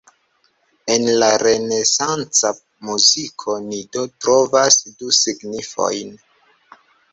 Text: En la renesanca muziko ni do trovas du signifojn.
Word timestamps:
En 0.93 1.03
la 1.23 1.27
renesanca 1.43 2.51
muziko 2.89 3.59
ni 3.67 3.83
do 3.93 4.05
trovas 4.25 4.81
du 4.89 5.15
signifojn. 5.21 6.19